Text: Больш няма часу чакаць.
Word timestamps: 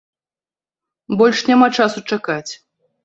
Больш 1.19 1.43
няма 1.53 1.67
часу 1.81 1.99
чакаць. 2.15 2.47